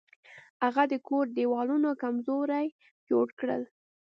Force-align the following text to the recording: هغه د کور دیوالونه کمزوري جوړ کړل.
هغه 0.63 0.83
د 0.91 0.93
کور 1.07 1.25
دیوالونه 1.37 1.89
کمزوري 2.03 2.67
جوړ 3.09 3.25
کړل. 3.39 3.63